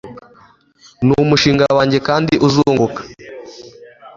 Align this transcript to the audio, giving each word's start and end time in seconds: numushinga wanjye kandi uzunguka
numushinga 1.05 1.65
wanjye 1.77 1.97
kandi 2.07 2.33
uzunguka 2.45 3.01